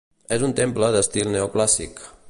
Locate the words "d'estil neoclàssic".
0.97-2.07